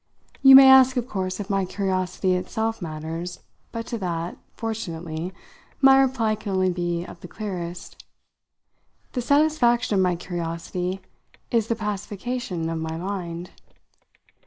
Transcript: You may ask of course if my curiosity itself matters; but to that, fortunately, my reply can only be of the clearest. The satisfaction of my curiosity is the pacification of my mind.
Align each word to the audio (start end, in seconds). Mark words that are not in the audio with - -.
You 0.41 0.55
may 0.55 0.67
ask 0.67 0.97
of 0.97 1.07
course 1.07 1.39
if 1.39 1.47
my 1.47 1.63
curiosity 1.63 2.33
itself 2.33 2.81
matters; 2.81 3.41
but 3.71 3.85
to 3.85 3.99
that, 3.99 4.35
fortunately, 4.55 5.31
my 5.79 6.01
reply 6.01 6.33
can 6.33 6.53
only 6.53 6.71
be 6.71 7.03
of 7.05 7.19
the 7.19 7.27
clearest. 7.27 8.03
The 9.11 9.21
satisfaction 9.21 9.93
of 9.93 10.01
my 10.01 10.15
curiosity 10.15 11.01
is 11.51 11.67
the 11.67 11.75
pacification 11.75 12.67
of 12.67 12.79
my 12.79 12.97
mind. 12.97 13.51